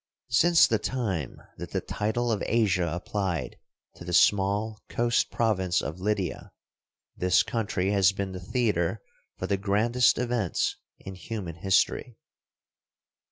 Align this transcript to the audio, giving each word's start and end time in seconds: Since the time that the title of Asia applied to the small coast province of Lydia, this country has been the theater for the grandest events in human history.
Since 0.31 0.65
the 0.65 0.79
time 0.79 1.39
that 1.57 1.69
the 1.73 1.79
title 1.79 2.31
of 2.31 2.41
Asia 2.47 2.89
applied 2.91 3.59
to 3.97 4.03
the 4.03 4.13
small 4.13 4.79
coast 4.89 5.29
province 5.29 5.79
of 5.79 5.99
Lydia, 5.99 6.53
this 7.15 7.43
country 7.43 7.91
has 7.91 8.11
been 8.11 8.31
the 8.31 8.39
theater 8.39 9.03
for 9.37 9.45
the 9.45 9.57
grandest 9.57 10.17
events 10.17 10.75
in 10.97 11.13
human 11.13 11.57
history. 11.57 12.17